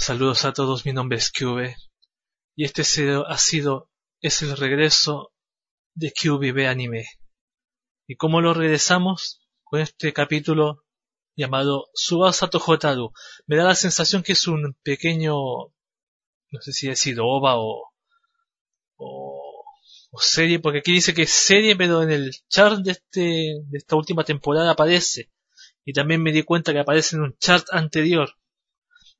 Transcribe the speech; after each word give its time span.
Saludos 0.00 0.44
a 0.44 0.52
todos, 0.52 0.86
mi 0.86 0.92
nombre 0.92 1.18
es 1.18 1.32
QV 1.32 1.74
y 2.54 2.64
este 2.64 2.82
ha 2.82 3.36
sido, 3.36 3.90
es 4.20 4.42
el 4.42 4.56
regreso 4.56 5.32
de 5.94 6.12
QVB 6.12 6.68
Anime. 6.68 7.08
¿Y 8.06 8.14
cómo 8.14 8.40
lo 8.40 8.54
regresamos? 8.54 9.40
Con 9.64 9.80
este 9.80 10.12
capítulo 10.12 10.84
llamado 11.34 11.88
Subasa 11.94 12.48
Tohotaru. 12.48 13.12
Me 13.46 13.56
da 13.56 13.64
la 13.64 13.74
sensación 13.74 14.22
que 14.22 14.32
es 14.32 14.46
un 14.46 14.76
pequeño, 14.84 15.34
no 15.34 16.60
sé 16.60 16.72
si 16.72 16.86
decir 16.86 17.18
OVA 17.20 17.56
o, 17.56 17.92
o, 18.96 19.64
o, 20.12 20.18
serie, 20.20 20.60
porque 20.60 20.78
aquí 20.78 20.92
dice 20.92 21.12
que 21.12 21.22
es 21.22 21.32
serie, 21.32 21.74
pero 21.74 22.04
en 22.04 22.12
el 22.12 22.32
chart 22.48 22.78
de, 22.84 22.92
este, 22.92 23.20
de 23.20 23.78
esta 23.78 23.96
última 23.96 24.22
temporada 24.22 24.70
aparece. 24.70 25.32
Y 25.84 25.92
también 25.92 26.22
me 26.22 26.30
di 26.30 26.44
cuenta 26.44 26.72
que 26.72 26.78
aparece 26.78 27.16
en 27.16 27.22
un 27.22 27.36
chart 27.38 27.66
anterior. 27.72 28.37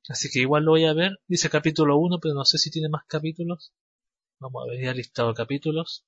Así 0.07 0.29
que 0.29 0.39
igual 0.39 0.63
lo 0.63 0.71
voy 0.71 0.85
a 0.85 0.93
ver. 0.93 1.19
Dice 1.27 1.49
capítulo 1.49 1.97
1, 1.97 2.19
pero 2.21 2.33
no 2.33 2.45
sé 2.45 2.57
si 2.57 2.71
tiene 2.71 2.89
más 2.89 3.03
capítulos. 3.07 3.73
Vamos 4.39 4.63
a 4.63 4.71
ver 4.71 4.81
ya 4.81 4.93
listado 4.93 5.33
capítulos. 5.33 6.05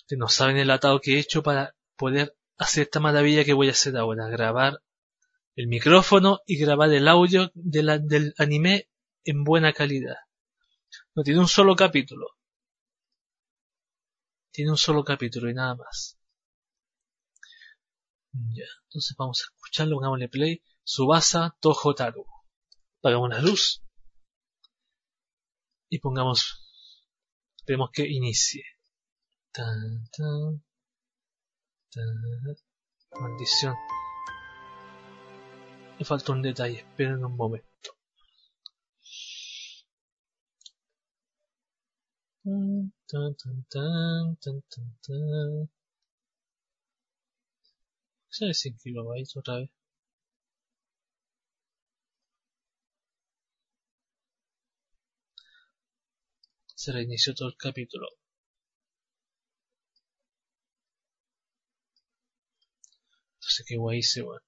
Ustedes 0.00 0.18
no 0.18 0.28
saben 0.28 0.58
el 0.58 0.70
atado 0.70 1.00
que 1.00 1.14
he 1.14 1.18
hecho 1.18 1.42
para 1.42 1.74
poder 1.96 2.36
hacer 2.58 2.84
esta 2.84 3.00
maravilla 3.00 3.44
que 3.44 3.54
voy 3.54 3.68
a 3.68 3.72
hacer 3.72 3.96
ahora. 3.96 4.28
Grabar 4.28 4.82
el 5.56 5.66
micrófono 5.66 6.40
y 6.46 6.58
grabar 6.58 6.92
el 6.92 7.08
audio 7.08 7.50
de 7.54 7.82
la, 7.82 7.98
del 7.98 8.34
anime 8.38 8.88
en 9.24 9.44
buena 9.44 9.72
calidad. 9.72 10.16
No 11.14 11.22
tiene 11.22 11.40
un 11.40 11.48
solo 11.48 11.74
capítulo. 11.74 12.28
Tiene 14.50 14.70
un 14.70 14.76
solo 14.76 15.04
capítulo 15.04 15.50
y 15.50 15.54
nada 15.54 15.74
más. 15.74 16.17
Ya, 18.32 18.66
entonces 18.84 19.16
vamos 19.18 19.40
a 19.40 19.44
escucharlo, 19.44 19.96
pongámosle 19.96 20.28
play. 20.28 20.62
Subasa 20.84 21.56
Tohotaru. 21.60 22.24
Apagamos 22.98 23.30
la 23.30 23.40
luz. 23.40 23.82
Y 25.88 25.98
pongamos. 25.98 26.40
Esperemos 27.56 27.90
que 27.92 28.06
inicie. 28.06 28.64
Tan, 29.52 30.08
tan, 30.16 30.64
tan. 31.90 32.56
Maldición. 33.20 33.74
Me 35.98 36.04
falta 36.04 36.32
un 36.32 36.42
detalle, 36.42 36.78
esperen 36.78 37.24
un 37.24 37.36
momento. 37.36 37.90
Tan, 42.44 42.92
tan, 43.06 43.34
tan, 43.36 44.36
tan, 44.36 44.62
tan, 44.70 44.98
tan. 45.02 45.77
¿Qué 48.30 48.54
5 48.54 48.78
kilobytes 48.82 49.36
otra 49.36 49.56
vez? 49.56 49.70
Se 56.74 56.92
reinició 56.92 57.34
todo 57.34 57.48
el 57.48 57.56
capítulo. 57.58 58.08
Entonces 63.40 63.64
qué 63.66 63.76
guay 63.76 64.02
se 64.02 64.22
bueno. 64.22 64.40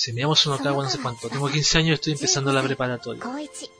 Si 0.00 0.14
miramos 0.14 0.46
uno 0.46 0.54
acá, 0.54 0.70
no 0.70 0.88
sé 0.88 0.98
cuánto. 0.98 1.28
Tengo 1.28 1.50
15 1.50 1.76
años 1.76 1.90
y 1.90 1.92
estoy 1.92 2.12
empezando 2.14 2.50
la 2.54 2.62
preparatoria. 2.62 3.22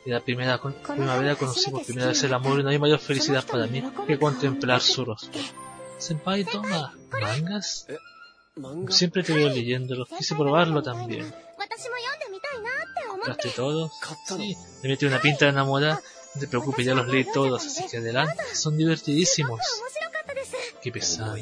Y 0.04 0.10
la 0.10 0.20
primera 0.20 0.60
primavera 0.60 1.34
conocí 1.34 1.70
por 1.70 1.82
primera 1.82 2.08
vez 2.08 2.22
el 2.22 2.34
amor 2.34 2.60
y 2.60 2.62
no 2.62 2.68
hay 2.68 2.78
mayor 2.78 2.98
felicidad 2.98 3.42
para 3.46 3.66
mí 3.66 3.82
que 4.06 4.18
contemplar 4.18 4.82
su 4.82 5.06
rostro. 5.06 5.40
Senpai, 5.96 6.44
toma, 6.44 6.94
¿mangas? 7.10 7.86
Siempre 8.90 9.22
te 9.22 9.32
veo 9.32 9.48
leyéndolo, 9.48 10.04
quise 10.04 10.34
probarlo 10.34 10.82
también. 10.82 11.34
¿Compraste 13.08 13.48
todos? 13.56 13.90
Sí, 14.26 14.54
le 14.82 14.88
metí 14.90 15.06
una 15.06 15.22
pinta 15.22 15.46
de 15.46 15.52
enamorada. 15.52 16.02
No 16.34 16.40
te 16.42 16.48
preocupes, 16.48 16.84
ya 16.84 16.94
los 16.94 17.08
leí 17.08 17.24
todos, 17.32 17.64
así 17.64 17.86
que 17.88 17.96
adelante. 17.96 18.44
Son 18.52 18.76
divertidísimos. 18.76 19.58
Qué 20.82 20.92
pesado. 20.92 21.38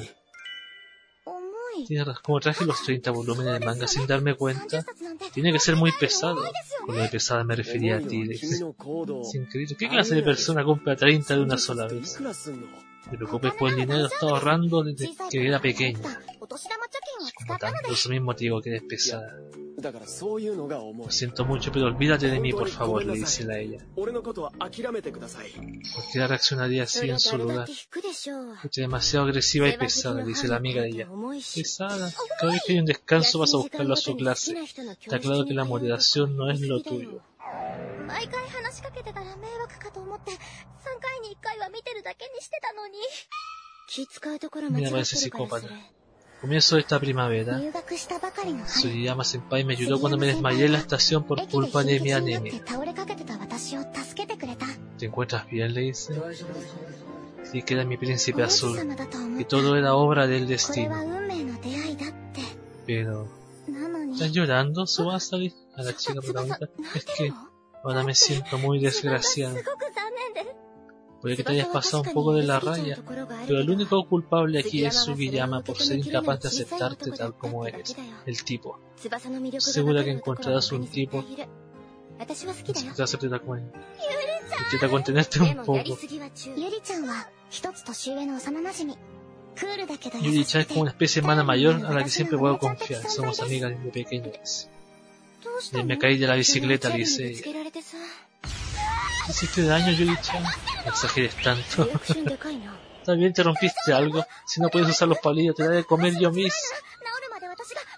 Tienes 1.86 2.18
como 2.20 2.40
traje 2.40 2.64
los 2.64 2.82
30 2.82 3.10
volúmenes 3.10 3.58
de 3.58 3.64
manga 3.64 3.86
sin 3.86 4.06
darme 4.06 4.34
cuenta, 4.34 4.84
tiene 5.32 5.52
que 5.52 5.58
ser 5.58 5.76
muy 5.76 5.92
pesado. 5.92 6.42
Con 6.84 6.96
lo 6.96 7.02
de 7.02 7.08
pesada 7.08 7.44
me 7.44 7.54
refería 7.56 7.96
a 7.96 8.00
ti. 8.00 8.22
Es 8.30 8.60
increíble. 9.34 9.76
¿Qué 9.78 9.88
clase 9.88 10.14
de 10.14 10.22
persona 10.22 10.64
compra 10.64 10.96
30 10.96 11.34
de 11.34 11.40
una 11.40 11.58
sola 11.58 11.86
vez? 11.86 12.18
Te 13.10 13.16
preocupes 13.16 13.54
por 13.54 13.70
el 13.70 13.76
dinero, 13.76 14.06
estaba 14.06 14.32
ahorrando 14.32 14.82
desde 14.82 15.10
que 15.30 15.46
era 15.46 15.60
pequeña. 15.60 16.20
Como 16.38 17.58
tanto, 17.58 17.78
por 17.82 17.92
ese 17.92 18.08
mismo 18.10 18.26
motivo 18.26 18.60
que 18.60 18.70
eres 18.70 18.82
pesada. 18.82 19.34
Lo 19.80 21.10
siento 21.10 21.44
mucho, 21.44 21.70
pero 21.72 21.86
olvídate 21.86 22.26
de 22.28 22.40
mí, 22.40 22.52
por 22.52 22.68
favor, 22.68 23.04
le 23.04 23.12
dice 23.14 23.44
a 23.50 23.58
ella. 23.58 23.78
Cualquiera 25.94 26.26
reaccionaría 26.26 26.82
así 26.82 27.08
en 27.08 27.20
su 27.20 27.38
lugar. 27.38 27.68
Es 27.70 28.70
demasiado 28.74 29.26
agresiva 29.26 29.68
y 29.68 29.76
pesada, 29.76 30.24
dice 30.24 30.48
la 30.48 30.56
amiga 30.56 30.82
de 30.82 30.88
ella. 30.88 31.08
Pesada. 31.54 32.12
Cada 32.40 32.52
vez 32.52 32.62
que 32.66 32.72
hay 32.72 32.78
un 32.80 32.86
descanso 32.86 33.38
vas 33.38 33.54
a 33.54 33.58
buscarlo 33.58 33.94
a 33.94 33.96
su 33.96 34.16
clase. 34.16 34.58
Está 34.60 35.20
claro 35.20 35.44
que 35.44 35.54
la 35.54 35.64
moderación 35.64 36.36
no 36.36 36.50
es 36.50 36.60
lo 36.60 36.82
tuyo. 36.82 37.22
Mira, 44.70 44.90
parece 44.90 45.16
psicópata. 45.16 45.68
Comienzo 46.40 46.76
de 46.76 46.82
esta 46.82 47.00
primavera, 47.00 47.60
Sugiyama 48.66 49.24
Senpai 49.24 49.64
me 49.64 49.74
ayudó 49.74 49.98
cuando 49.98 50.16
me 50.18 50.26
desmayé 50.26 50.66
en 50.66 50.72
la 50.72 50.78
estación 50.78 51.24
por 51.24 51.48
culpa 51.48 51.82
de 51.82 51.98
mi 51.98 52.12
anemia. 52.12 52.52
¿Te 54.98 55.06
encuentras 55.06 55.46
bien? 55.48 55.74
le 55.74 55.80
dice. 55.80 56.14
Sí, 57.42 57.62
que 57.62 57.74
era 57.74 57.84
mi 57.84 57.96
príncipe 57.96 58.42
azul, 58.42 58.78
y 59.38 59.44
todo 59.44 59.76
era 59.76 59.94
obra 59.94 60.26
del 60.26 60.46
destino. 60.46 60.94
Pero... 62.86 63.28
¿Estás 64.12 64.32
llorando, 64.32 64.86
Subasari? 64.86 65.54
A 65.76 65.82
la 65.82 65.94
chica 65.94 66.20
protagonista. 66.20 66.68
Es 66.94 67.04
que 67.04 67.32
ahora 67.84 68.02
me 68.02 68.14
siento 68.14 68.58
muy 68.58 68.80
desgraciada. 68.80 69.60
Puede 71.20 71.36
que 71.36 71.42
te 71.42 71.52
hayas 71.52 71.68
pasado 71.68 72.02
un 72.02 72.12
poco 72.12 72.32
de 72.34 72.44
la 72.44 72.60
raya, 72.60 72.98
pero 73.46 73.60
el 73.60 73.70
único 73.70 74.06
culpable 74.06 74.60
aquí 74.60 74.84
es 74.84 74.94
Sugiyama 74.94 75.62
por 75.62 75.80
ser 75.80 75.98
incapaz 75.98 76.40
de 76.40 76.48
aceptarte 76.48 77.10
tal 77.10 77.34
como 77.36 77.66
eres, 77.66 77.96
el 78.24 78.44
tipo. 78.44 78.78
Segura 79.58 80.04
que 80.04 80.10
encontrarás 80.10 80.70
un 80.72 80.86
tipo 80.86 81.24
que 81.26 82.72
te 82.94 83.02
acepte 83.02 83.28
tal 83.28 83.40
como 83.40 83.56
eres. 83.56 83.68
Intenta 84.64 84.88
contenerte 84.88 85.40
un 85.40 85.56
poco. 85.56 85.98
Yuri-chan 90.22 90.60
es 90.60 90.66
como 90.68 90.82
una 90.82 90.90
especie 90.90 91.20
de 91.20 91.24
hermana 91.24 91.42
mayor 91.42 91.84
a 91.84 91.92
la 91.92 92.04
que 92.04 92.10
siempre 92.10 92.38
puedo 92.38 92.58
confiar. 92.58 93.08
Somos 93.10 93.40
amigas 93.40 93.72
desde 93.72 93.90
pequeñas. 93.90 94.68
Y 95.72 95.82
me 95.82 95.98
caí 95.98 96.16
de 96.16 96.26
la 96.28 96.34
bicicleta, 96.34 96.90
le 96.90 96.98
dice 96.98 97.28
ella. 97.28 97.42
¿Hiciste 99.28 99.62
daño, 99.62 99.92
Yuri-chan? 99.92 100.44
No 100.88 100.94
exageres 100.94 101.34
tanto. 101.42 101.86
También 103.04 103.32
te 103.34 103.42
rompiste 103.42 103.92
algo. 103.92 104.24
Si 104.46 104.60
no 104.60 104.70
puedes 104.70 104.88
usar 104.88 105.06
los 105.06 105.18
palillos, 105.18 105.54
te 105.54 105.64
daré 105.64 105.76
de 105.76 105.84
comer 105.84 106.18
yo 106.18 106.30
mismo. 106.30 106.58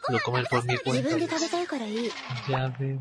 Puedo 0.06 0.20
comer 0.22 0.46
por 0.50 0.64
mi 0.64 0.76
cuenta. 0.78 1.16
Ya 2.48 2.74
veo. 2.78 3.00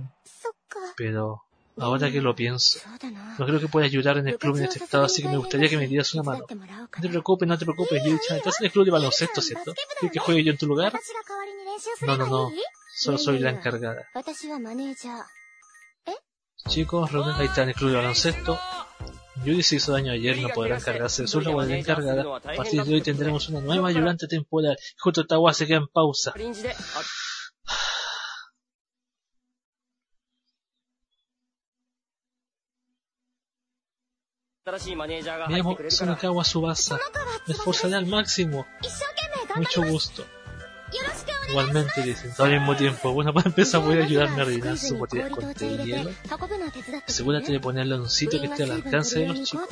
Pero 0.95 1.43
ahora 1.79 2.11
que 2.11 2.21
lo 2.21 2.35
pienso, 2.35 2.79
no 3.39 3.45
creo 3.47 3.59
que 3.59 3.67
pueda 3.67 3.87
ayudar 3.87 4.19
en 4.19 4.27
el 4.27 4.37
club 4.37 4.57
en 4.57 4.65
este 4.65 4.83
estado, 4.83 5.05
así 5.05 5.23
que 5.23 5.29
me 5.29 5.37
gustaría 5.37 5.69
que 5.69 5.77
me 5.77 5.87
dieras 5.87 6.13
una 6.13 6.23
mano. 6.23 6.45
No 6.49 7.01
te 7.01 7.09
preocupes, 7.09 7.47
no 7.47 7.57
te 7.57 7.65
preocupes, 7.65 8.03
Yuri-chan. 8.03 8.37
Estás 8.37 8.59
en 8.59 8.65
el 8.65 8.71
club 8.71 8.85
de 8.85 8.91
baloncesto, 8.91 9.41
¿cierto? 9.41 9.73
¿Quieres 9.99 10.13
que 10.13 10.19
juegue 10.19 10.43
yo 10.43 10.51
en 10.51 10.57
tu 10.57 10.67
lugar? 10.67 10.93
No, 12.01 12.15
no, 12.15 12.27
no. 12.27 12.51
Solo 12.95 13.17
soy 13.17 13.39
la 13.39 13.49
encargada. 13.49 14.07
Chicos, 16.67 17.11
reunión 17.11 17.35
ahí 17.39 17.47
está 17.47 17.63
en 17.63 17.69
el 17.69 17.75
club 17.75 17.91
de 17.91 17.95
baloncesto. 17.95 18.59
Yuri 19.43 19.63
se 19.63 19.75
hizo 19.77 19.93
daño 19.93 20.11
ayer, 20.11 20.37
no 20.37 20.49
podrá 20.49 20.77
encargarse 20.77 21.23
de 21.23 21.27
su 21.27 21.41
labor 21.41 21.65
de 21.65 21.79
encargada. 21.79 22.21
A 22.21 22.55
partir 22.55 22.83
de 22.83 22.93
hoy 22.93 23.01
tendremos 23.01 23.47
una 23.49 23.61
nueva 23.61 23.89
ayudante 23.89 24.27
temporal. 24.27 24.77
Juto 24.97 25.25
Tawa 25.25 25.53
se 25.53 25.65
queda 25.65 25.77
en 25.77 25.87
pausa. 25.87 26.33
Me 35.47 35.57
llamo 35.57 35.75
Tsunokawa 35.75 36.43
Subasa. 36.43 36.99
Me 37.47 37.53
esforzaré 37.53 37.95
al 37.95 38.05
máximo. 38.05 38.67
Mucho 39.55 39.81
gusto. 39.83 40.25
Igualmente, 41.49 42.01
dicen, 42.03 42.33
todo 42.35 42.47
al 42.47 42.53
mismo 42.53 42.75
tiempo. 42.75 43.11
Bueno, 43.11 43.33
para 43.33 43.49
empezar 43.49 43.81
voy 43.81 43.97
a 43.97 44.03
ayudarme 44.03 44.41
a 44.41 44.45
rellenar 44.45 44.77
su 44.77 44.97
botella 44.97 45.29
con 45.29 45.53
té 45.53 45.77
hielo. 45.77 46.11
Asegúrate 47.07 47.51
de 47.51 47.59
ponerlo 47.59 47.95
en 47.95 48.01
un 48.01 48.09
sitio 48.09 48.39
que 48.39 48.47
esté 48.47 48.63
al 48.63 48.71
alcance 48.71 49.19
de 49.19 49.27
los 49.27 49.43
chicos. 49.43 49.67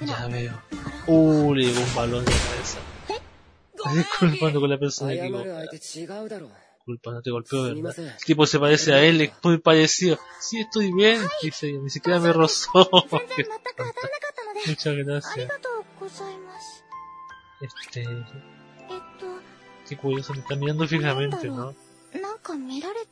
Ya 0.00 0.26
veo. 0.28 0.62
Uh, 1.06 1.54
le 1.54 1.66
llegó 1.66 1.80
un 1.80 1.94
balón 1.94 2.24
de 2.24 2.30
la 2.30 2.38
cabeza. 2.38 2.78
Disculpando 3.94 4.60
con 4.60 4.70
la 4.70 4.78
persona 4.78 5.12
que 5.12 5.78
Disculpa, 6.86 7.10
no 7.10 7.22
te 7.22 7.30
golpeó, 7.32 7.62
¿verdad? 7.64 7.98
El 7.98 8.16
tipo 8.24 8.46
se 8.46 8.60
parece 8.60 8.92
a 8.92 9.02
él, 9.02 9.20
es 9.20 9.32
muy 9.42 9.58
parecido. 9.58 10.20
Sí, 10.38 10.60
estoy 10.60 10.92
bien, 10.92 11.20
dice 11.42 11.72
ni 11.72 11.90
siquiera 11.90 12.20
me 12.20 12.32
rozó. 12.32 12.88
Muchas 14.66 14.96
gracias. 14.96 15.50
Este 17.60 18.06
artículo 19.86 20.18
y 20.18 20.20
están 20.20 20.58
mirando 20.58 20.86
fijamente, 20.86 21.48
¿no? 21.48 21.74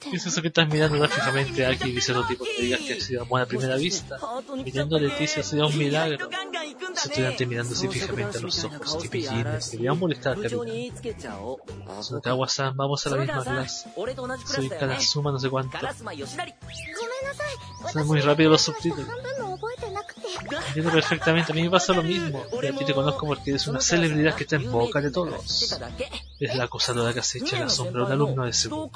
¿Qué 0.01 0.17
es 0.17 0.27
eso 0.27 0.41
que 0.41 0.49
estás 0.49 0.69
mirándola 0.69 1.09
fijamente 1.09 1.67
aquí? 1.67 1.93
Dice 1.93 2.13
otro 2.13 2.27
tipo 2.27 2.45
que 2.45 2.63
digas 2.63 2.81
que 2.81 2.95
ha 2.95 3.01
sido 3.01 3.23
amor 3.23 3.43
a 3.43 3.47
primera 3.47 3.77
vista. 3.77 4.19
Mirando 4.65 4.97
a 4.97 5.01
Leticia 5.01 5.43
sería 5.43 5.67
un 5.67 5.77
milagro. 5.77 6.29
Su 6.95 7.09
estudiante 7.09 7.47
mirándose 7.47 7.89
fijamente 7.89 8.39
a 8.39 8.41
los 8.41 8.65
ojos. 8.65 8.99
Qué 9.03 9.09
pillines, 9.09 9.71
deberían 9.73 9.99
molestar 9.99 10.39
a 10.39 10.43
Karina. 10.43 10.95
san 12.49 12.77
vamos 12.77 13.07
a 13.07 13.11
la 13.11 13.17
misma 13.17 13.45
clase. 13.45 13.91
Soy 14.47 14.69
Karasuma 14.69 15.33
no 15.33 15.39
sé 15.39 15.51
cuánto. 15.51 15.79
Son 17.93 18.07
muy 18.07 18.21
rápido 18.21 18.51
los 18.51 18.63
subtítulos. 18.63 19.09
Entiendo 20.69 20.93
perfectamente, 20.93 21.53
a 21.53 21.55
mí 21.55 21.63
me 21.63 21.71
pasa 21.71 21.93
lo 21.93 22.03
mismo. 22.03 22.45
Y 22.63 22.67
a 22.67 22.77
ti 22.77 22.85
te 22.85 22.95
conozco 22.95 23.27
porque 23.27 23.51
eres 23.51 23.67
una 23.67 23.81
celebridad 23.81 24.35
que 24.35 24.45
está 24.45 24.57
en 24.57 24.71
boca 24.71 25.01
de 25.01 25.11
todos. 25.11 25.73
Es 26.41 26.57
la 26.57 26.65
acosadora 26.65 27.13
que 27.13 27.21
acecha 27.21 27.59
la 27.61 27.69
sombra 27.69 28.01
de 28.01 28.07
un 28.07 28.13
alumno 28.13 28.45
de 28.45 28.53
segundo. 28.53 28.91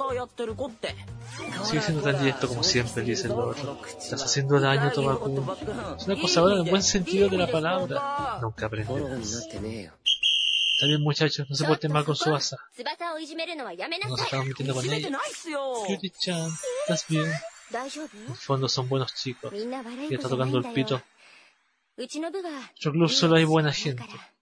Sigue 1.64 1.80
siendo 1.82 2.02
tan 2.02 2.18
directo 2.18 2.48
como 2.48 2.62
siempre, 2.62 3.02
dice 3.02 3.26
el 3.26 3.32
otro. 3.32 3.78
Estás 4.00 4.22
haciendo 4.22 4.58
daño, 4.60 4.82
a 4.88 4.92
Tomaku. 4.92 5.56
Es 5.98 6.06
una 6.06 6.14
acosadora 6.14 6.54
en 6.56 6.64
el 6.64 6.70
buen 6.70 6.82
sentido 6.82 7.28
de 7.28 7.38
la 7.38 7.46
palabra. 7.50 8.38
Nunca 8.42 8.66
aprenderás. 8.66 9.46
Está 10.78 10.86
bien, 10.86 11.02
muchachos, 11.02 11.44
no 11.50 11.56
se 11.56 11.64
porten 11.64 11.92
mal 11.92 12.04
con 12.04 12.14
su 12.14 12.32
asa. 12.32 12.56
No 12.76 14.08
nos 14.08 14.20
estamos 14.20 14.46
metiendo 14.46 14.74
con 14.74 14.84
ella. 14.84 15.18
Cutie-chan, 15.86 16.50
estás 16.82 17.04
bien. 17.08 17.32
En 17.70 18.30
el 18.30 18.36
fondo 18.36 18.68
son 18.68 18.88
buenos 18.88 19.12
chicos. 19.14 19.52
Ya 19.52 20.16
está 20.16 20.28
tocando 20.28 20.58
el 20.58 20.72
pito. 20.72 21.02
Nuestro 21.98 22.92
club 22.92 23.10
solo 23.10 23.34
hay 23.36 23.44
buena 23.44 23.72
gente. 23.72 24.04
Ah. 24.08 24.32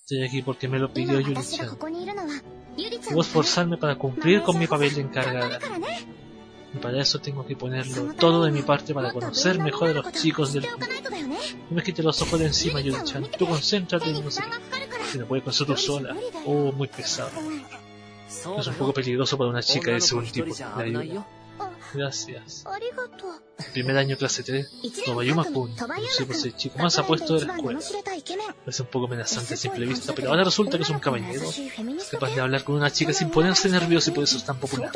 Estoy 0.00 0.24
aquí 0.24 0.40
porque 0.40 0.66
me 0.66 0.78
lo 0.78 0.90
pidió 0.90 1.20
Yuri-chan. 1.20 1.78
Debo 3.06 3.20
esforzarme 3.20 3.76
para 3.76 3.96
cumplir 3.96 4.42
con 4.42 4.58
mi 4.58 4.66
papel 4.66 4.94
de 4.94 5.02
encargada. 5.02 5.58
Y 6.74 6.78
para 6.78 7.02
eso 7.02 7.18
tengo 7.18 7.44
que 7.44 7.54
ponerlo 7.54 8.14
todo 8.14 8.44
de 8.44 8.50
mi 8.50 8.62
parte 8.62 8.94
para 8.94 9.12
conocer 9.12 9.58
mejor 9.58 9.90
a 9.90 9.92
los 9.92 10.12
chicos 10.12 10.54
del 10.54 10.66
club. 10.66 10.88
No 11.68 11.76
me 11.76 11.82
quites 11.82 12.02
los 12.02 12.22
ojos 12.22 12.40
de 12.40 12.46
encima, 12.46 12.80
Yuri-chan. 12.80 13.26
Tú 13.36 13.46
concéntrate 13.46 14.08
en 14.08 14.24
no 14.24 14.30
sé. 14.30 14.42
Si 15.10 15.18
no 15.18 15.26
puedes 15.26 15.44
con 15.44 15.66
tú 15.66 15.76
sola. 15.76 16.16
Oh, 16.46 16.72
muy 16.72 16.88
pesado. 16.88 17.30
Es 18.58 18.66
un 18.66 18.74
poco 18.74 18.94
peligroso 18.94 19.36
para 19.36 19.50
una 19.50 19.62
chica 19.62 19.90
de 19.90 19.98
ese 19.98 20.16
tipo. 20.32 20.54
La 20.58 20.82
ayuda. 20.82 21.26
Gracias. 21.94 22.64
Primer 23.72 23.96
año 23.96 24.16
clase 24.16 24.42
3, 24.42 24.70
Tomoyuma 25.04 25.44
Kun, 25.44 25.74
conocido 25.74 26.26
por 26.26 26.36
ser 26.36 26.56
chico 26.56 26.78
más 26.78 26.98
apuesto 26.98 27.38
de 27.38 27.46
la 27.46 27.54
escuela. 27.54 27.80
Es 28.66 28.80
un 28.80 28.86
poco 28.86 29.06
amenazante 29.06 29.54
a 29.54 29.56
simple 29.56 29.86
vista, 29.86 30.12
pero 30.14 30.30
ahora 30.30 30.44
resulta 30.44 30.76
que 30.76 30.82
es 30.84 30.90
un 30.90 30.98
caballero. 30.98 31.48
Es 31.48 32.08
capaz 32.10 32.34
de 32.34 32.40
hablar 32.40 32.64
con 32.64 32.76
una 32.76 32.90
chica 32.90 33.12
sin 33.12 33.30
ponerse 33.30 33.68
nervioso 33.68 34.10
y 34.10 34.14
por 34.14 34.24
eso 34.24 34.36
es 34.36 34.44
tan 34.44 34.58
popular. 34.58 34.90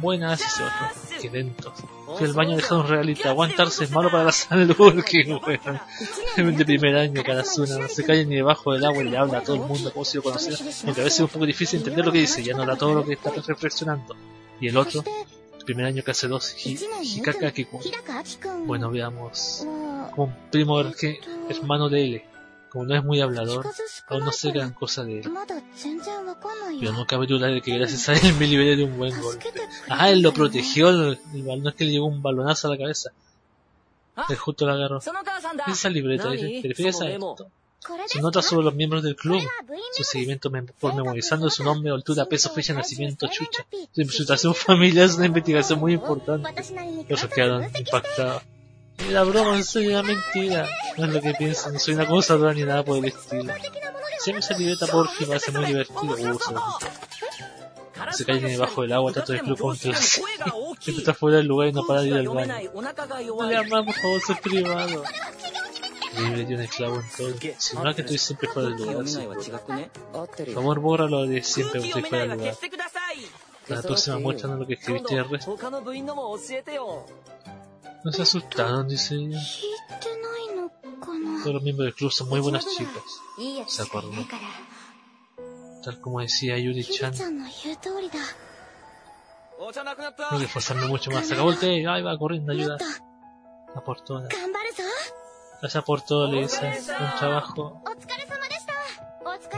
Buenas, 0.00 0.40
ese 0.40 0.62
otro. 0.62 1.20
Qué 1.20 1.30
lento. 1.30 1.72
Fui 2.18 2.26
al 2.26 2.34
baño 2.34 2.58
a 2.68 2.74
un 2.74 2.86
realita. 2.86 3.30
Aguantarse 3.30 3.84
es 3.84 3.90
malo 3.90 4.10
para 4.10 4.24
la 4.24 4.32
salud. 4.32 5.02
Qué 5.04 5.24
bueno. 5.24 5.80
En 6.36 6.48
el 6.48 6.66
primer 6.66 6.96
año, 6.96 7.22
Karazuna 7.24 7.78
no 7.78 7.88
se 7.88 8.04
cae 8.04 8.26
ni 8.26 8.36
debajo 8.36 8.74
del 8.74 8.84
agua 8.84 9.02
y 9.02 9.08
le 9.08 9.16
habla 9.16 9.38
a 9.38 9.42
todo 9.42 9.56
el 9.56 9.62
mundo 9.62 9.90
como 9.92 10.04
si 10.04 10.18
lo 10.18 10.22
conociera. 10.22 10.58
Aunque 10.84 11.00
a 11.00 11.04
veces 11.04 11.20
es 11.20 11.20
un 11.20 11.28
poco 11.28 11.46
difícil 11.46 11.78
entender 11.78 12.04
lo 12.04 12.12
que 12.12 12.18
dice, 12.18 12.42
ya 12.42 12.54
no 12.54 12.66
da 12.66 12.76
todo 12.76 12.94
lo 12.94 13.04
que 13.04 13.14
está 13.14 13.30
reflexionando. 13.30 14.14
Y 14.60 14.68
el 14.68 14.76
otro, 14.76 15.02
primer 15.66 15.84
año 15.86 16.02
clase 16.02 16.28
2, 16.28 16.56
Hikaka 16.64 17.48
Akikun. 17.48 17.80
Bueno, 18.66 18.90
veamos. 18.90 19.66
Un 20.16 20.34
primo 20.50 20.80
hermano 21.50 21.88
de 21.90 22.04
L. 22.04 22.24
Como 22.70 22.84
no 22.84 22.96
es 22.96 23.04
muy 23.04 23.20
hablador, 23.20 23.66
aún 24.08 24.24
no 24.24 24.32
sé 24.32 24.50
gran 24.50 24.72
cosa 24.72 25.04
de 25.04 25.20
él. 25.20 25.30
Pero 26.80 26.92
no 26.92 27.06
cabe 27.06 27.26
duda 27.26 27.46
de 27.48 27.60
que 27.62 27.76
gracias 27.78 28.08
a 28.08 28.14
él 28.14 28.34
me 28.38 28.46
liberé 28.46 28.76
de 28.76 28.84
un 28.84 28.96
buen 28.96 29.18
golpe. 29.20 29.44
Ah, 29.88 30.10
él 30.10 30.20
lo 30.20 30.32
protegió, 30.32 30.90
el 30.90 31.18
balón 31.42 31.68
es 31.68 31.74
que 31.74 31.84
le 31.84 31.92
llegó 31.92 32.06
un 32.06 32.22
balonazo 32.22 32.68
a 32.68 32.70
la 32.72 32.78
cabeza. 32.78 33.10
Él 34.28 34.36
justo 34.36 34.66
lo 34.66 34.72
agarró. 34.72 35.00
Esa 35.68 35.88
libreta, 35.90 36.30
¿te 36.30 36.62
refieres 36.68 37.00
a 37.00 37.08
esto? 37.10 37.50
Sus 38.08 38.22
notas 38.22 38.44
sobre 38.46 38.64
los 38.64 38.74
miembros 38.74 39.02
del 39.02 39.16
club, 39.16 39.42
su 39.92 40.04
seguimiento 40.04 40.50
por 40.78 40.94
memorizando 40.94 41.50
su 41.50 41.64
nombre, 41.64 41.92
altura, 41.92 42.24
peso, 42.26 42.50
fecha 42.50 42.72
de 42.72 42.78
nacimiento, 42.78 43.26
chucha. 43.28 43.66
Su 43.92 44.00
imputación 44.00 44.54
familiar 44.54 45.06
es 45.06 45.16
una 45.16 45.26
investigación 45.26 45.80
muy 45.80 45.94
importante. 45.94 46.48
Los 47.08 47.24
quedaron 47.26 47.64
impactados. 47.64 48.42
Era 48.98 49.24
broma, 49.24 49.56
no 49.56 49.62
soy 49.62 49.88
una 49.88 50.02
mentira. 50.02 50.68
No 50.96 51.04
es 51.04 51.12
lo 51.12 51.20
que 51.20 51.34
piensan, 51.34 51.74
no 51.74 51.78
soy 51.78 51.94
una 51.94 52.06
cosa 52.06 52.36
rara 52.36 52.54
ni 52.54 52.62
nada 52.62 52.84
por 52.84 52.98
el 52.98 53.04
estilo. 53.06 53.52
Siempre 54.18 54.40
esa 54.40 54.56
libreta 54.56 54.86
Borgi 54.86 55.26
me 55.26 55.36
hace 55.36 55.52
muy 55.52 55.66
divertido. 55.66 56.16
Se 58.12 58.24
caen 58.24 58.42
debajo 58.42 58.82
del 58.82 58.92
agua, 58.92 59.12
tanto 59.12 59.32
del 59.32 59.42
club 59.42 59.58
como 59.58 59.74
Siempre 59.74 59.94
está 60.98 61.14
fuera 61.14 61.38
del 61.38 61.46
lugar 61.46 61.68
y 61.68 61.72
no 61.72 61.86
para 61.86 62.02
de 62.02 62.08
ir 62.08 62.14
al 62.14 62.28
baño. 62.28 62.54
No 62.74 63.48
le 63.48 63.56
amamos, 63.56 63.94
por 63.94 63.94
favor, 63.94 64.22
es 64.28 64.40
privado 64.40 65.02
libre 66.18 66.44
de 66.44 66.54
un 66.54 66.60
esclavo 66.60 66.96
en 66.96 67.08
todo, 67.16 67.34
sino 67.58 67.94
que 67.94 68.02
tú 68.02 68.18
siempre 68.18 68.48
fuera 68.48 68.68
del 68.70 68.78
lugar. 68.78 69.04
Por 70.12 70.52
favor, 70.52 70.80
bórralo 70.80 71.26
de 71.26 71.42
siempre 71.42 71.80
que 71.80 71.88
estoy 71.88 72.02
fuera 72.02 72.26
del 72.26 72.38
lugar. 72.38 72.56
La 73.68 73.82
próxima 73.82 74.18
muestra 74.18 74.54
lo 74.54 74.66
que 74.66 74.74
escribiste 74.74 75.18
al 75.18 75.28
resto. 75.28 75.56
¿No 78.04 78.12
se 78.12 78.22
asustaron? 78.22 78.86
Dice 78.88 79.14
ella. 79.16 79.40
Todos 81.42 81.54
los 81.54 81.62
miembros 81.62 81.86
del 81.86 81.94
club 81.94 82.12
son 82.12 82.28
muy 82.28 82.40
buenas 82.40 82.66
chicas. 82.66 83.02
Se 83.66 83.82
acordó. 83.82 84.10
Tal 85.82 86.00
como 86.00 86.20
decía 86.20 86.56
Yuri-chan. 86.58 87.14
No 87.38 87.46
hay 90.30 90.38
que 90.38 90.44
esforzarme 90.44 90.86
mucho 90.86 91.10
más. 91.10 91.26
Se 91.26 91.34
acabó 91.34 91.50
el 91.50 91.58
té. 91.58 91.86
Ahí 91.88 92.02
va 92.02 92.16
corriendo 92.18 92.52
a 92.52 92.54
ayudar. 92.54 92.78
A 93.74 93.80
por 93.80 94.00
todas. 94.02 94.28
Gracias 95.60 95.84
por 95.84 96.02
todo, 96.02 96.30
le 96.30 96.42
dice. 96.42 96.60
Buen 96.60 97.14
trabajo. 97.18 97.82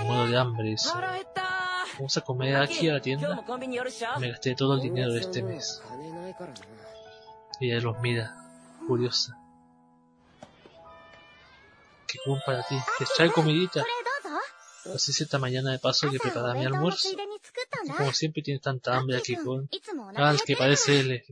Modo 0.04 0.26
de 0.26 0.36
hambre, 0.36 0.68
dice. 0.70 0.90
Vamos 1.94 2.16
a 2.16 2.20
comer 2.20 2.56
aquí 2.56 2.88
a 2.88 2.94
la 2.94 3.00
tienda. 3.00 3.44
Me 4.18 4.30
gasté 4.30 4.54
todo 4.54 4.74
el 4.74 4.80
dinero 4.80 5.12
de 5.12 5.20
este 5.20 5.42
mes. 5.42 5.82
Y 7.60 7.72
ella 7.72 7.80
los 7.80 7.98
mira, 8.00 8.36
curiosa. 8.86 9.36
Qué 12.06 12.18
buen 12.24 12.40
para 12.46 12.62
ti. 12.62 12.76
Te 12.98 13.04
trae 13.16 13.30
comidita. 13.30 13.84
Así 14.94 15.10
es 15.10 15.20
esta 15.20 15.38
mañana 15.38 15.72
de 15.72 15.78
paso 15.78 16.10
que 16.10 16.18
preparaba 16.18 16.54
mi 16.54 16.64
almuerzo. 16.64 17.08
Y 17.84 17.90
como 17.90 18.12
siempre 18.12 18.42
tienes 18.42 18.62
tanta 18.62 18.96
hambre 18.96 19.18
aquí 19.18 19.36
con... 19.36 19.68
Ah, 20.16 20.34
que 20.46 20.56
parece 20.56 21.00
el 21.00 21.24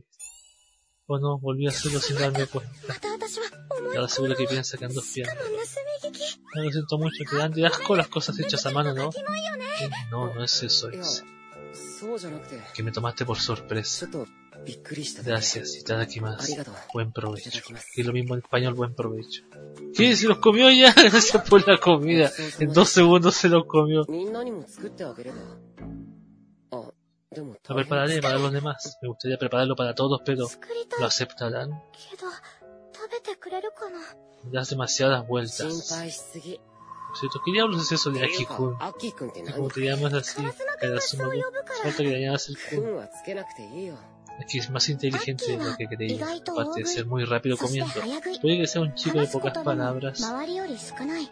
Oh 1.09 1.17
no, 1.19 1.39
volví 1.39 1.65
a 1.65 1.69
hacerlo 1.69 2.01
sin 2.01 2.17
darme 2.17 2.45
cuenta. 2.47 2.71
Y 3.93 3.95
ahora 3.95 4.09
seguro 4.09 4.35
que 4.35 4.45
piensa 4.45 4.77
que 4.77 4.85
ando 4.85 5.01
fiando. 5.01 5.41
No 6.53 6.63
lo 6.63 6.71
siento 6.71 6.97
mucho, 6.97 7.23
te 7.29 7.37
dan 7.37 7.53
de 7.53 7.65
asco 7.65 7.95
las 7.95 8.09
cosas 8.09 8.37
hechas 8.39 8.65
a 8.65 8.71
mano, 8.71 8.93
¿no? 8.93 9.09
No, 10.11 10.33
no 10.33 10.43
es 10.43 10.63
eso, 10.63 10.89
es 10.89 11.23
que 12.73 12.83
me 12.83 12.91
tomaste 12.91 13.25
por 13.25 13.37
sorpresa. 13.37 14.07
Gracias, 15.23 15.77
y 15.77 15.83
te 15.83 15.93
aquí 15.93 16.19
más. 16.19 16.49
Buen 16.93 17.11
provecho. 17.11 17.49
Y 17.95 18.03
lo 18.03 18.11
mismo 18.11 18.33
en 18.33 18.41
español, 18.41 18.73
buen 18.73 18.93
provecho. 18.93 19.43
¿Qué? 19.95 20.15
¿Se 20.15 20.27
los 20.27 20.39
comió 20.39 20.69
ya? 20.71 20.93
Gracias 20.95 21.47
por 21.49 21.67
la 21.67 21.77
comida. 21.79 22.31
En 22.59 22.73
dos 22.73 22.89
segundos 22.89 23.35
se 23.35 23.49
los 23.49 23.65
comió. 23.65 24.05
Lo 27.37 27.75
prepararé 27.75 28.21
para 28.21 28.37
los 28.37 28.51
demás. 28.51 28.97
Me 29.01 29.07
gustaría 29.07 29.37
prepararlo 29.37 29.75
para 29.75 29.93
todos, 29.93 30.21
pero 30.25 30.47
¿lo 30.99 31.05
aceptarán? 31.05 31.83
Das 34.43 34.69
demasiadas 34.69 35.27
vueltas. 35.27 35.93
Por 37.07 37.17
cierto, 37.17 37.41
¿qué 37.45 37.51
diablos 37.51 37.83
es 37.83 37.91
eso 37.93 38.11
de 38.11 38.23
Aki-kun? 38.23 38.77
Este 39.35 39.53
como 39.53 39.69
te 39.69 39.81
llamas 39.81 40.13
así, 40.13 40.43
Karasumaru. 40.79 41.41
Falta 41.83 41.97
que 41.97 42.03
le 42.03 42.21
llamas 42.21 42.49
el 42.49 42.57
kun. 42.69 43.07
Aquí 44.39 44.59
es 44.59 44.69
más 44.69 44.87
inteligente 44.89 45.57
de 45.57 45.57
lo 45.57 45.75
que 45.75 45.87
creí, 45.87 46.19
aparte 46.21 46.81
de 46.81 46.85
ser 46.85 47.07
muy 47.07 47.25
rápido 47.25 47.57
comiendo. 47.57 47.91
Puede 48.39 48.57
que 48.57 48.67
sea 48.67 48.81
un 48.81 48.93
chico 48.93 49.19
de 49.19 49.27
pocas 49.27 49.57
palabras, 49.63 50.21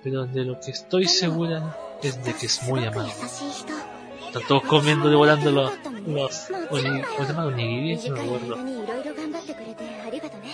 pero 0.03 0.25
de 0.25 0.43
lo 0.43 0.59
que 0.59 0.71
estoy 0.71 1.07
segura 1.07 1.77
es 2.01 2.23
de 2.23 2.33
que 2.33 2.47
es 2.47 2.63
muy 2.63 2.83
amable 2.83 3.13
están 4.35 4.49
todos 4.49 4.63
comiendo, 4.63 5.07
devorando 5.07 5.49
los, 5.49 5.71
los 6.07 6.47
¿cómo 6.67 6.81
se 6.81 7.27
llama? 7.27 7.45
Onigiri, 7.45 8.09
no 8.09 8.15
recuerdo. 8.15 8.57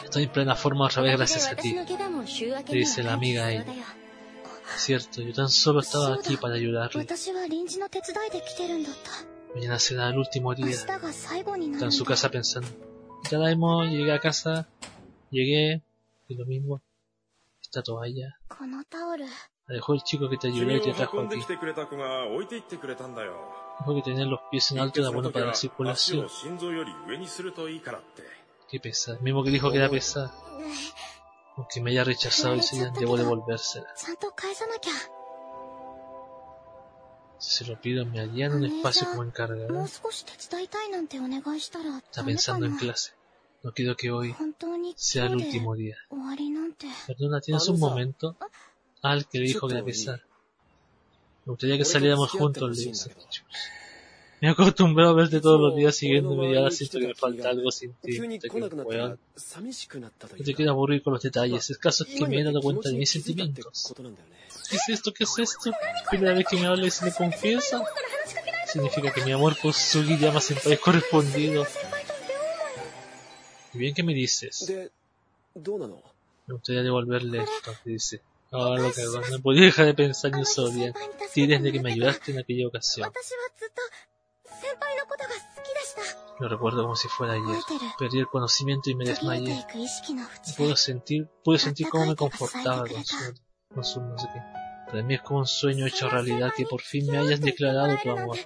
Estoy 0.03 0.23
en 0.23 0.29
plena 0.29 0.55
forma 0.55 0.85
otra 0.85 1.01
vez 1.01 1.17
gracias 1.17 1.47
a 1.47 1.55
ti, 1.55 1.75
le 1.75 2.77
dice 2.77 3.01
la 3.01 3.13
amiga 3.13 3.47
a. 3.47 3.65
Cierto, 4.77 5.21
yo 5.21 5.33
tan 5.33 5.49
solo 5.49 5.79
estaba 5.79 6.13
aquí 6.13 6.37
para 6.37 6.55
ayudarle. 6.55 7.07
Mañana 9.55 9.79
será 9.79 10.09
el 10.09 10.17
último 10.17 10.53
día. 10.53 10.69
Está 10.69 11.85
en 11.85 11.91
su 11.91 12.05
casa 12.05 12.29
pensando. 12.29 12.69
Ya 13.31 13.37
la 13.39 13.51
hemos, 13.51 13.89
llegué 13.89 14.13
a 14.13 14.19
casa, 14.19 14.69
llegué, 15.31 15.83
y 16.27 16.35
lo 16.35 16.45
mismo, 16.45 16.81
esta 17.61 17.81
toalla. 17.81 18.37
Dejó 19.71 19.93
el 19.93 20.03
chico 20.03 20.29
que 20.29 20.37
te 20.37 20.47
ayudó 20.47 20.75
y 20.75 20.81
te 20.81 20.93
trajo 20.93 21.21
aquí. 21.21 21.35
Dijo 21.35 21.47
que 23.95 24.01
tener 24.03 24.27
los 24.27 24.41
pies 24.51 24.71
en 24.71 24.79
alto 24.79 24.99
era 24.99 25.09
bueno 25.09 25.31
para 25.31 25.47
la 25.47 25.53
circulación. 25.53 26.27
Qué 28.69 28.79
pesar. 28.79 29.21
Mismo 29.21 29.43
que 29.43 29.49
dijo 29.49 29.71
que 29.71 29.77
era 29.77 29.89
pesar. 29.89 30.29
Aunque 31.55 31.81
me 31.81 31.91
haya 31.91 32.03
rechazado 32.03 32.55
y 32.55 32.61
se 32.61 32.77
haya 32.77 32.91
debo 32.91 33.17
devolvérsela. 33.17 33.87
Si 37.37 37.51
se 37.51 37.65
lo 37.65 37.79
pido, 37.79 38.05
me 38.05 38.19
harían 38.19 38.53
un 38.53 38.65
espacio 38.65 39.07
como 39.09 39.23
encargado. 39.23 39.85
Está 39.85 40.01
pensando 42.23 42.65
en 42.65 42.77
clase. 42.77 43.13
No 43.63 43.71
quiero 43.73 43.95
que 43.95 44.11
hoy 44.11 44.35
sea 44.95 45.27
el 45.27 45.35
último 45.35 45.75
día. 45.75 45.95
Perdona, 47.07 47.39
¿tienes 47.39 47.67
un 47.69 47.79
momento? 47.79 48.35
Ah, 49.01 49.11
Al 49.11 49.27
que 49.27 49.39
le 49.39 49.45
dijo 49.45 49.67
que 49.67 49.75
regresar. 49.75 50.21
Me 51.45 51.51
gustaría 51.51 51.77
que 51.77 51.85
saliéramos 51.85 52.29
juntos, 52.31 52.77
le 52.77 52.85
dice. 52.85 53.15
Me 54.41 54.47
he 54.47 54.51
acostumbrado 54.51 55.11
a 55.11 55.13
verte 55.13 55.39
todos 55.39 55.61
los 55.61 55.75
días 55.75 55.95
siguiéndome 55.95 56.51
y 56.51 56.55
ahora 56.55 56.71
siento 56.71 56.99
que 56.99 57.07
me 57.07 57.15
falta 57.15 57.49
algo 57.49 57.71
sin 57.71 57.93
ti. 57.93 58.19
No 58.19 58.39
te 60.43 60.53
quiero 60.55 60.71
aburrir 60.71 61.03
con 61.03 61.13
los 61.13 61.21
detalles. 61.21 61.69
El 61.69 61.77
caso 61.77 62.05
que 62.05 62.25
me 62.25 62.39
he 62.39 62.43
dado 62.43 62.59
cuenta 62.61 62.89
de 62.89 62.95
mis 62.95 63.11
sentimientos. 63.11 63.93
¿Qué 64.69 64.77
es 64.77 64.89
esto? 64.89 65.13
¿Qué 65.13 65.25
es 65.25 65.37
esto? 65.37 65.71
Primera 66.09 66.33
vez 66.33 66.45
que 66.49 66.57
me 66.57 66.65
habla 66.65 66.87
y 66.87 66.91
se 66.91 67.05
me 67.05 67.11
confiesa. 67.11 67.83
Significa 68.67 69.11
que 69.13 69.23
mi 69.25 69.31
amor 69.31 69.55
por 69.61 69.73
Sugi 69.73 70.17
ya 70.17 70.31
más 70.31 70.43
siempre 70.45 70.77
correspondido. 70.77 71.67
Y 73.73 73.77
bien 73.77 73.93
que 73.93 74.01
me 74.03 74.13
dices. 74.13 74.71
Me 75.53 76.53
gustaría 76.53 76.81
devolverle 76.81 77.43
esto, 77.43 77.75
dice. 77.85 78.21
Ahora 78.51 78.81
lo 78.81 78.91
que 78.91 79.31
no 79.31 79.39
podía 79.41 79.63
dejar 79.63 79.85
de 79.85 79.93
pensar 79.93 80.35
en 80.35 80.45
Soria. 80.45 80.93
Sí, 81.31 81.47
desde 81.47 81.71
que 81.71 81.79
me 81.79 81.93
ayudaste 81.93 82.31
en 82.31 82.39
aquella 82.39 82.67
ocasión. 82.67 83.11
Lo 86.39 86.49
recuerdo 86.49 86.83
como 86.83 86.95
si 86.95 87.07
fuera 87.07 87.33
ayer. 87.33 87.61
Perdí 87.97 88.19
el 88.19 88.27
conocimiento 88.27 88.89
y 88.89 88.95
me 88.95 89.05
desmayé. 89.05 89.65
Puedo 90.57 90.75
sentir, 90.75 91.29
puedo 91.43 91.57
sentir 91.57 91.87
cómo 91.89 92.07
me 92.07 92.15
confortaba 92.15 92.85
con 92.87 93.05
su, 93.05 93.15
con 93.73 93.85
su 93.85 94.01
música. 94.01 94.85
Para 94.87 95.03
mí 95.03 95.13
es 95.13 95.21
como 95.21 95.39
un 95.39 95.47
sueño 95.47 95.85
hecho 95.85 96.09
realidad 96.09 96.51
que 96.55 96.65
por 96.65 96.81
fin 96.81 97.09
me 97.09 97.17
hayas 97.17 97.39
declarado 97.39 97.97
tu 98.03 98.11
amor. 98.11 98.37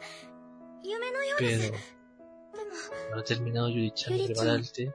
Pero 1.40 1.76
Habrá 3.12 3.24
terminado 3.24 3.70
Yuri-chan 3.70 4.18
de 4.18 4.26
preparar 4.26 4.56
el 4.58 4.72
té. 4.72 4.94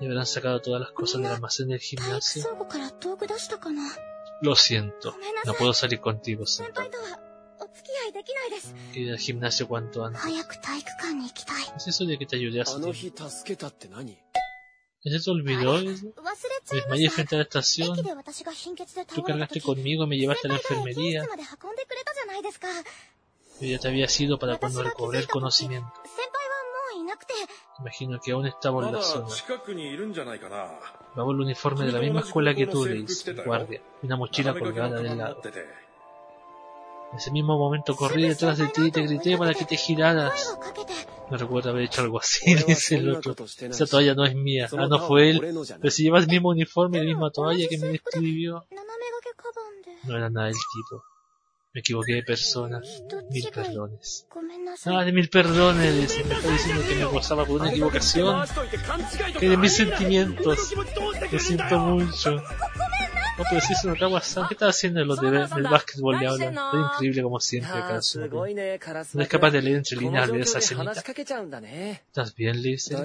Y 0.00 0.06
habrán 0.06 0.26
sacado 0.26 0.60
todas 0.60 0.80
las 0.80 0.90
cosas 0.92 1.22
del 1.22 1.30
almacén 1.32 1.68
del 1.68 1.80
gimnasio. 1.80 2.42
Lo 4.40 4.54
siento, 4.54 5.16
no 5.44 5.54
puedo 5.54 5.72
salir 5.72 6.00
contigo, 6.00 6.46
Senpai. 6.46 6.90
Ir 8.94 9.10
al 9.10 9.18
gimnasio 9.18 9.66
cuanto 9.66 10.04
antes. 10.04 10.22
¿Es 11.76 11.86
eso 11.88 12.04
de 12.04 12.18
que 12.18 12.26
te 12.26 12.36
ayudaste? 12.36 12.80
¿Se 15.00 15.20
te 15.20 15.30
olvidó? 15.30 15.74
Me 15.74 15.96
desmayé 16.80 17.10
frente 17.10 17.34
a 17.36 17.38
la 17.38 17.44
estación. 17.44 17.96
Tú 19.14 19.22
cargaste 19.22 19.60
conmigo, 19.60 20.06
me 20.06 20.16
llevaste 20.16 20.48
a 20.48 20.50
la 20.50 20.56
enfermería 20.56 21.26
ya 23.60 23.78
te 23.78 23.88
había 23.88 24.08
sido 24.08 24.38
para 24.38 24.56
cuando 24.58 24.82
recobré 24.82 25.18
el 25.18 25.28
conocimiento. 25.28 25.92
Imagino 27.80 28.18
que 28.20 28.32
aún 28.32 28.46
estaba 28.46 28.86
en 28.86 28.94
la 28.94 29.02
zona. 29.02 29.28
Llevaba 31.14 31.32
el 31.32 31.40
uniforme 31.40 31.86
de 31.86 31.92
la 31.92 32.00
misma 32.00 32.20
escuela 32.20 32.54
que 32.54 32.66
tú, 32.66 32.84
le 32.84 33.04
guardia, 33.44 33.80
y 34.02 34.06
una 34.06 34.16
mochila 34.16 34.58
colgada 34.58 35.00
del 35.00 35.18
lado. 35.18 35.40
En 37.10 37.16
ese 37.16 37.30
mismo 37.30 37.56
momento 37.56 37.96
corrí 37.96 38.28
detrás 38.28 38.58
de 38.58 38.66
ti 38.68 38.86
y 38.86 38.90
te 38.90 39.02
grité 39.02 39.38
para 39.38 39.54
que 39.54 39.64
te 39.64 39.76
giraras. 39.76 40.58
No 41.30 41.36
recuerdo 41.36 41.70
haber 41.70 41.84
hecho 41.84 42.02
algo 42.02 42.18
así, 42.18 42.54
dice 42.66 42.96
el 42.96 43.14
otro. 43.14 43.34
Esa 43.44 43.86
toalla 43.86 44.14
no 44.14 44.24
es 44.24 44.34
mía. 44.34 44.68
Ah, 44.76 44.86
no 44.88 44.98
fue 44.98 45.30
él. 45.30 45.40
Pero 45.40 45.90
si 45.90 46.02
llevas 46.02 46.24
el 46.24 46.30
mismo 46.30 46.50
uniforme 46.50 46.98
y 46.98 47.00
la 47.00 47.06
misma 47.06 47.30
toalla 47.30 47.66
que 47.68 47.78
me 47.78 47.88
describió. 47.88 48.66
No 50.04 50.16
era 50.16 50.30
nada 50.30 50.46
del 50.46 50.56
tipo. 50.56 51.02
Me 51.74 51.80
equivoqué 51.80 52.14
de 52.14 52.22
personas. 52.22 53.02
Mil 53.30 53.48
perdones. 53.50 54.26
Ah, 54.86 55.00
ah, 55.00 55.04
de 55.04 55.12
mil 55.12 55.28
perdones. 55.28 56.24
Me 56.26 56.34
está 56.34 56.50
diciendo 56.50 56.82
que 56.88 56.94
me 56.94 57.02
esforzaba 57.02 57.44
por 57.44 57.60
una 57.60 57.70
equivocación. 57.70 58.46
Que 59.38 59.48
de 59.50 59.56
mis 59.56 59.74
sentimientos. 59.74 60.74
Lo 61.30 61.38
siento 61.38 61.78
mucho. 61.78 62.42
No, 63.38 63.44
pero 63.48 63.60
sí 63.60 63.74
se 63.74 63.86
notaba 63.86 64.14
bastante. 64.14 64.48
¿Qué 64.48 64.54
estaba 64.54 64.70
haciendo 64.70 65.00
en 65.00 65.08
los 65.08 65.20
de, 65.20 65.30
del 65.30 65.64
básquetbol 65.64 66.18
de 66.18 66.26
habla? 66.26 66.46
Es 66.72 66.94
increíble 66.94 67.22
como 67.22 67.38
siempre, 67.38 67.72
Kazuki. 67.72 68.54
No 69.14 69.22
es 69.22 69.28
capaz 69.28 69.50
de 69.50 69.62
leer 69.62 69.76
entre 69.76 69.96
líneas 69.96 70.32
de 70.32 70.40
esa 70.40 70.60
semita. 70.60 70.92
¿Estás 70.92 72.34
bien, 72.34 72.60
Lizzie? 72.60 72.96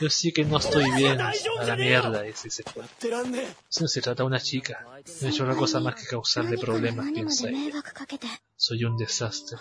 Yo 0.00 0.10
sí 0.10 0.32
que 0.32 0.44
no 0.44 0.58
estoy 0.58 0.90
bien. 0.92 1.20
A 1.20 1.32
la 1.64 1.76
mierda, 1.76 2.22
dice 2.22 2.50
se. 2.50 2.64
Si 3.68 3.88
se 3.88 4.00
trata 4.00 4.22
de 4.22 4.26
una 4.26 4.40
chica, 4.40 4.86
no 4.86 5.28
he 5.28 5.30
hecho 5.30 5.44
una 5.44 5.56
cosa 5.56 5.80
más 5.80 5.94
que 5.94 6.06
causarle 6.06 6.58
problemas, 6.58 7.06
piensa 7.12 7.48
ella. 7.48 7.82
Soy 8.56 8.84
un 8.84 8.96
desastre. 8.96 9.58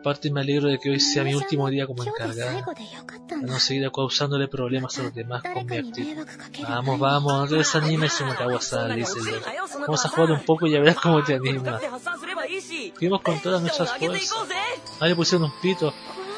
Aparte 0.00 0.30
me 0.30 0.40
alegro 0.40 0.68
de 0.68 0.78
que 0.78 0.90
hoy 0.90 0.98
sea 0.98 1.24
mi 1.24 1.34
último 1.34 1.68
día 1.68 1.86
como 1.86 2.02
encargada. 2.02 2.64
A 3.30 3.36
no 3.42 3.60
seguir 3.60 3.90
causándole 3.92 4.48
problemas 4.48 4.98
a 4.98 5.04
los 5.04 5.14
demás 5.14 5.42
con 5.42 5.66
mi 5.66 5.76
actitud. 5.76 6.26
Vamos, 6.62 6.98
vamos, 6.98 7.32
no 7.32 7.48
te 7.48 7.56
desanimes, 7.56 8.12
Sumakawa-san, 8.14 8.96
dice 8.96 9.18
yo. 9.24 9.40
Vamos 9.80 10.04
a 10.04 10.08
jugar 10.08 10.32
un 10.32 10.44
poco 10.44 10.66
y 10.66 10.74
a 10.74 10.80
ver 10.80 10.96
cómo 10.96 11.22
te 11.22 11.34
anima. 11.34 11.78
Fuimos 12.96 13.20
con 13.20 13.40
todas 13.40 13.60
nuestras 13.60 13.96
fuerzas. 13.98 14.48
Nadie 15.00 15.14
pusieron 15.14 15.44
un 15.44 15.60
pito 15.60 15.92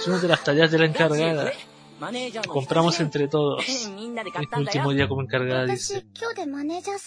es 0.06 0.08
una 0.08 0.18
de 0.20 0.28
las 0.28 0.44
tareas 0.44 0.70
de 0.70 0.78
la 0.78 0.86
encargada. 0.86 1.52
Compramos 2.48 3.00
entre 3.00 3.26
todos. 3.26 3.64
Este 3.66 4.56
último 4.56 4.92
día 4.92 5.08
como 5.08 5.22
encargada 5.22 5.66
dice, 5.66 6.06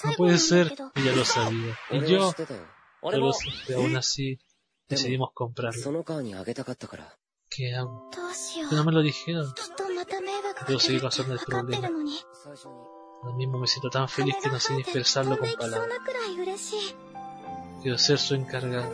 no 0.03 0.11
puede 0.17 0.37
ser, 0.37 0.75
ella 0.95 1.15
lo 1.15 1.23
sabía. 1.23 1.77
Y 1.91 2.05
yo, 2.05 2.33
no 3.01 3.11
lo 3.11 3.33
sabía, 3.33 3.77
aún 3.77 3.95
así, 3.95 4.39
decidimos 4.87 5.29
comprarlo. 5.33 6.03
¿Qué 7.49 7.71
Que 8.69 8.75
no 8.75 8.83
me 8.83 8.91
lo 8.91 9.01
dijeron. 9.01 9.53
Yo 10.67 10.79
seguí 10.79 10.99
pasando 10.99 11.33
el 11.33 11.39
problema. 11.39 11.87
Ahora 13.21 13.35
mismo 13.35 13.59
me 13.59 13.67
siento 13.67 13.89
tan 13.89 14.07
feliz 14.09 14.35
que 14.41 14.49
no 14.49 14.59
sé 14.59 14.73
ni 14.73 14.81
expresarlo 14.81 15.37
con 15.37 15.51
palabras. 15.53 15.99
Quiero 17.81 17.97
ser 17.97 18.17
su 18.17 18.35
encargada 18.35 18.91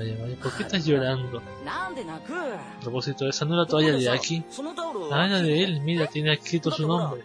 vaya, 0.00 0.22
vaya. 0.22 0.36
¿Por 0.36 0.52
qué 0.56 0.62
estás 0.62 0.84
llorando? 0.84 1.42
A 2.78 2.80
propósito, 2.80 3.28
esa 3.28 3.44
no 3.44 3.56
la 3.56 3.66
toalla 3.66 3.92
de 3.92 4.08
Aki. 4.08 4.44
Ah, 4.58 5.06
la 5.10 5.24
ala 5.24 5.42
de 5.42 5.64
él, 5.64 5.80
mira, 5.80 6.06
tiene 6.06 6.32
escrito 6.32 6.70
su 6.70 6.86
nombre. 6.86 7.24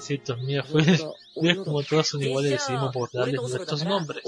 Cierto, 0.00 0.36
mira, 0.36 0.62
fue 0.62 0.82
es 0.82 1.58
como 1.58 1.82
todas 1.82 2.06
son 2.06 2.22
iguales 2.22 2.52
decidimos 2.52 2.94
darles 3.12 3.40
nuestros 3.40 3.84
nombres. 3.84 4.22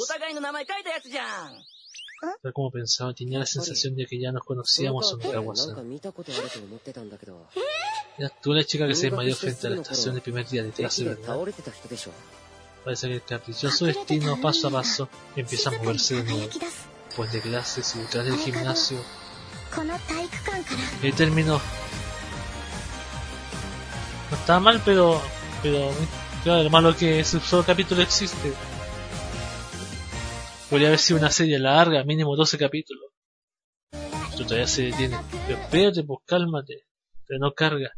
Tal 2.40 2.52
como 2.52 2.70
pensaba, 2.70 3.12
tenía 3.12 3.40
la 3.40 3.46
sensación 3.46 3.96
de 3.96 4.06
que 4.06 4.20
ya 4.20 4.30
nos 4.30 4.44
conocíamos 4.44 5.12
en 5.12 5.30
Kawasaki. 5.30 6.00
Eras 8.18 8.32
tú 8.42 8.52
la 8.52 8.64
chica 8.64 8.86
que 8.86 8.94
se 8.94 9.06
desmayó 9.06 9.34
frente 9.34 9.66
a 9.66 9.70
la 9.70 9.76
estación 9.76 10.16
el 10.16 10.22
primer 10.22 10.46
día 10.46 10.62
de 10.62 10.70
clase, 10.70 11.04
¿verdad? 11.04 11.36
Parece 12.84 13.08
que 13.08 13.14
el 13.14 13.22
caprichoso 13.22 13.86
destino 13.86 14.40
paso 14.40 14.68
a 14.68 14.70
paso 14.70 15.08
empieza 15.36 15.70
a 15.70 15.78
moverse 15.78 16.16
de 16.16 16.24
nuevo 16.24 16.50
después 17.12 17.30
de 17.30 17.42
clases 17.42 17.94
y 17.94 17.98
detrás 17.98 18.24
del 18.24 18.38
gimnasio. 18.38 18.98
El 21.02 21.14
término 21.14 21.60
no 24.30 24.36
está 24.36 24.58
mal, 24.60 24.80
pero 24.82 25.20
pero 25.62 25.90
claro, 26.42 26.62
lo 26.62 26.70
malo 26.70 26.96
que 26.96 27.20
ese 27.20 27.38
solo 27.40 27.64
capítulo 27.64 28.00
existe. 28.00 28.54
Podría 30.70 30.88
haber 30.88 31.00
sido 31.00 31.18
una 31.18 31.30
serie 31.30 31.58
larga, 31.58 32.02
mínimo 32.02 32.34
12 32.34 32.56
capítulos. 32.56 33.04
Esto 34.30 34.44
todavía 34.44 34.66
se 34.66 34.84
detiene. 34.84 35.18
Pero 35.46 35.60
espérate, 35.60 36.04
pues 36.04 36.20
cálmate. 36.24 36.86
Pero 37.26 37.40
no 37.40 37.52
carga. 37.52 37.92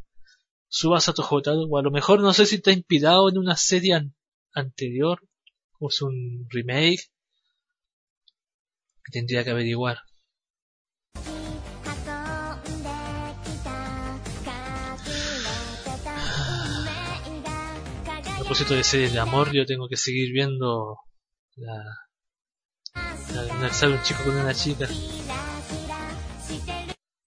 Subas 0.67 1.09
a 1.09 1.15
tu 1.15 1.23
jotado, 1.23 1.69
o 1.71 1.79
a 1.79 1.83
lo 1.83 1.93
mejor 1.93 2.21
no 2.21 2.33
sé 2.33 2.47
si 2.47 2.57
está 2.57 2.73
inspirado 2.73 3.29
en 3.29 3.39
una 3.39 3.57
serie 3.57 4.11
anterior, 4.55 5.21
o 5.79 5.89
es 5.89 6.03
un 6.03 6.49
remake, 6.51 7.14
que 9.05 9.13
tendría 9.13 9.45
que 9.45 9.51
averiguar. 9.51 9.99
A 18.27 18.39
propósito 18.39 18.75
de 18.75 18.85
series 18.85 19.13
de 19.13 19.21
amor, 19.21 19.53
yo 19.53 19.65
tengo 19.67 19.89
que 19.89 19.97
seguir 19.97 20.33
viendo 20.33 20.99
la, 21.57 21.83
la, 23.61 23.73
sale 23.73 23.95
un 23.97 24.03
chico 24.03 24.23
con 24.25 24.37
una 24.37 24.55
chica. 24.55 24.87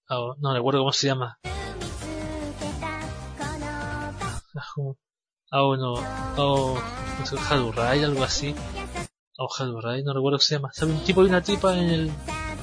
Ah, 0.10 0.19
oh, 0.19 0.36
no 0.39 0.53
recuerdo 0.53 0.79
cómo 0.81 0.93
se 0.93 1.07
llama. 1.07 1.38
Ah. 4.55 4.63
Ah, 5.50 5.63
oh, 5.63 5.77
no. 5.77 5.93
Oh, 6.38 6.77
Harurai, 7.50 8.03
algo 8.03 8.24
así. 8.24 8.53
Harurai, 9.38 10.03
no 10.03 10.13
recuerdo 10.13 10.38
cómo 10.38 10.39
se 10.39 10.56
llama. 10.56 10.72
Sale 10.74 10.94
un 10.94 11.03
tipo 11.03 11.24
y 11.24 11.29
una 11.29 11.44
tipa 11.44 11.77
en 11.77 11.89
el, 11.89 12.12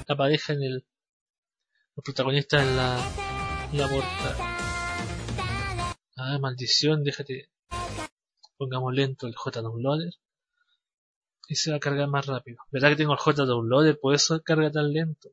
la 0.06 0.16
pareja 0.16 0.52
en 0.54 0.62
el, 0.62 0.86
los 1.94 2.04
protagonistas 2.04 2.62
en 2.62 2.76
la, 2.76 2.98
la 3.72 3.88
portada. 3.88 4.54
Ah, 6.16 6.38
maldición, 6.40 7.04
déjate. 7.04 7.50
Pongamos 8.56 8.92
lento 8.92 9.26
el 9.26 9.34
J-Downloader. 9.34 10.14
Y 11.48 11.56
se 11.56 11.70
va 11.70 11.76
a 11.76 11.80
cargar 11.80 12.08
más 12.08 12.26
rápido. 12.26 12.58
¿Verdad 12.70 12.90
que 12.90 12.96
tengo 12.96 13.12
el 13.12 13.18
J-Downloader? 13.18 14.00
Por 14.00 14.14
eso 14.14 14.42
carga 14.42 14.70
tan 14.72 14.92
lento. 14.92 15.30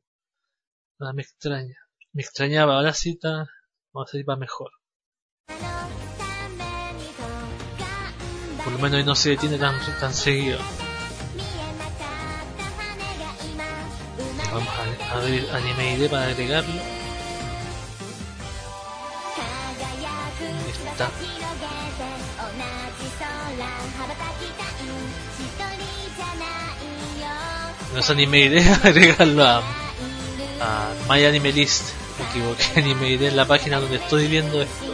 Nada, 0.99 1.13
me 1.13 1.21
extraña. 1.21 1.77
Me 2.13 2.21
extrañaba, 2.21 2.77
ahora 2.77 2.93
sí 2.93 3.11
está. 3.11 3.49
Vamos 3.93 4.13
a 4.13 4.17
ir 4.17 4.25
para 4.25 4.37
mejor. 4.37 4.71
Por 8.63 8.73
lo 8.73 8.79
menos 8.79 9.05
no 9.05 9.15
se 9.15 9.31
detiene 9.31 9.57
tan, 9.57 9.79
tan 9.99 10.13
seguido. 10.13 10.59
A, 15.13 15.19
ver 15.19 15.45
Anime 15.53 15.93
ID 15.95 16.09
para 16.09 16.27
agregarlo. 16.27 16.81
¿Dónde 20.39 20.71
está? 20.91 21.11
No 27.93 27.99
es 27.99 28.09
Anime 28.09 28.39
ID, 28.45 28.61
agregarlo 28.83 29.43
a, 29.43 29.57
a 30.61 30.93
My 31.09 31.25
Anime 31.25 31.51
List. 31.51 31.89
Me 32.17 32.25
equivoqué, 32.29 32.63
Anime 32.79 33.09
ID 33.09 33.23
es 33.23 33.33
la 33.33 33.45
página 33.45 33.79
donde 33.79 33.97
estoy 33.97 34.27
viendo 34.27 34.61
esto. 34.61 34.90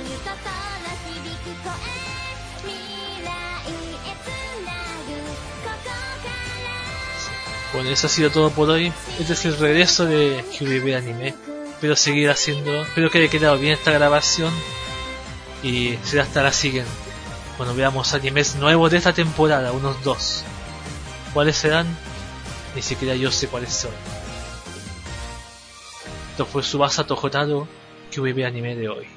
Eso 7.92 8.08
ha 8.08 8.10
sido 8.10 8.30
todo 8.30 8.50
por 8.52 8.70
hoy. 8.70 8.92
Este 9.18 9.34
es 9.34 9.46
el 9.46 9.58
regreso 9.58 10.06
de 10.06 10.44
QVB 10.58 10.96
Anime. 10.96 11.34
Espero 11.70 11.96
seguir 11.96 12.30
haciendo, 12.30 12.82
espero 12.82 13.10
que 13.10 13.20
haya 13.20 13.30
quedado 13.30 13.58
bien 13.58 13.74
esta 13.74 13.92
grabación. 13.92 14.52
Y 15.64 15.98
será 16.04 16.24
hasta 16.24 16.44
la 16.44 16.52
siguiente. 16.52 16.92
Cuando 17.56 17.74
veamos 17.74 18.14
animes 18.14 18.56
nuevos 18.56 18.92
de 18.92 18.98
esta 18.98 19.14
temporada, 19.14 19.72
unos 19.72 20.04
dos. 20.04 20.44
¿Cuáles 21.34 21.56
serán? 21.56 21.88
Ni 22.76 22.82
siquiera 22.82 23.16
yo 23.16 23.32
sé 23.32 23.48
cuáles 23.48 23.74
son. 23.74 23.92
Esto 26.32 26.46
fue 26.46 26.64
Subasa 26.64 27.06
Tojotaro 27.06 27.68
QVB 28.14 28.46
Anime 28.46 28.76
de 28.76 28.90
hoy. 28.90 29.17